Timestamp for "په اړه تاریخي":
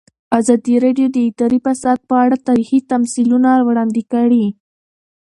2.09-2.79